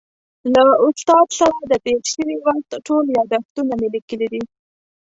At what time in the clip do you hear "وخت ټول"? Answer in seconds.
2.45-3.03